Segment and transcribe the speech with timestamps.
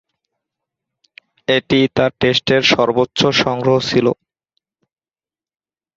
[1.47, 4.07] এটিই তার টেস্টের সর্বোচ্চ সংগ্রহ ছিল।